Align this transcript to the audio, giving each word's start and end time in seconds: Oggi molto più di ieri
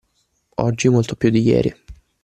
Oggi 0.55 0.89
molto 0.89 1.15
più 1.15 1.29
di 1.29 1.41
ieri 1.41 1.75